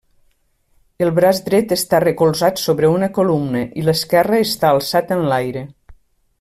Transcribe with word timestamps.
El 1.07 1.11
braç 1.19 1.41
dret 1.49 1.75
està 1.75 1.99
recolzat 2.05 2.63
sobre 2.63 2.91
una 2.95 3.11
columna 3.19 3.63
i 3.83 3.87
l'esquerre 3.89 4.43
està 4.49 4.73
alçat 4.75 5.15
enlaire. 5.19 5.67